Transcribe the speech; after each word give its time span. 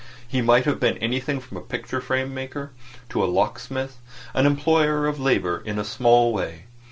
He 0.27 0.41
might 0.41 0.65
have 0.65 0.79
been 0.79 0.97
anything 0.97 1.39
from 1.39 1.57
a 1.57 1.61
picture 1.61 2.01
frame 2.01 2.33
maker 2.33 2.71
to 3.09 3.23
a 3.23 3.29
lock 3.31 3.59
smith; 3.59 3.97
an 4.33 4.47
employer 4.47 5.05
of 5.05 5.19
labour 5.19 5.61
in 5.63 5.77
a 5.77 5.83
small 5.85 6.33
way. 6.33 6.63